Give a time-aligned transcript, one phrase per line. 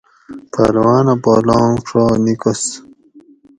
[0.51, 2.61] پہلوانہ پا لانگ ڛا نکس